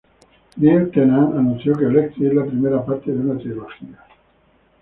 Neil 0.63 0.85
Tennant 0.95 1.37
anunció 1.41 1.75
que 1.81 1.85
Electric 1.89 2.29
es 2.31 2.35
la 2.39 2.45
primera 2.49 2.83
parte 2.89 3.11
de 3.11 3.19
una 3.21 3.39
trilogía. 3.45 4.03